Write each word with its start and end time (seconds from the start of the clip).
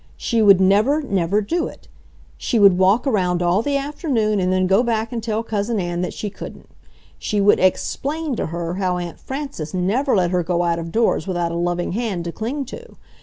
She 0.17 0.41
would 0.41 0.59
never, 0.59 1.03
never 1.03 1.41
do 1.41 1.67
it! 1.67 1.87
She 2.35 2.57
would 2.57 2.79
walk 2.79 3.05
around 3.05 3.43
all 3.43 3.61
the 3.61 3.77
afternoon, 3.77 4.39
and 4.39 4.51
then 4.51 4.65
go 4.65 4.81
back 4.81 5.11
and 5.13 5.21
tell 5.21 5.43
Cousin 5.43 5.79
Ann 5.79 6.01
that 6.01 6.11
she 6.11 6.31
couldn't! 6.31 6.71
She 7.19 7.39
would 7.39 7.59
EXPLAIN 7.59 8.35
to 8.37 8.47
her 8.47 8.73
how 8.81 8.97
Aunt 8.97 9.19
Frances 9.19 9.75
never 9.75 10.15
let 10.15 10.31
her 10.31 10.41
go 10.41 10.63
out 10.63 10.79
of 10.79 10.91
doors 10.91 11.27
without 11.27 11.51
a 11.51 11.55
loving 11.55 11.91
hand 11.91 12.25
to 12.25 12.31
cling 12.31 12.65
to. 12.65 12.95